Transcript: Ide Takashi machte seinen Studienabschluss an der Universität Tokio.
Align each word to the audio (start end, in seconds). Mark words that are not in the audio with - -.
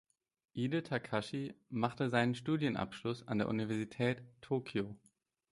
Ide 0.53 0.81
Takashi 0.81 1.53
machte 1.69 2.09
seinen 2.09 2.33
Studienabschluss 2.33 3.27
an 3.27 3.37
der 3.37 3.47
Universität 3.47 4.23
Tokio. 4.41 4.95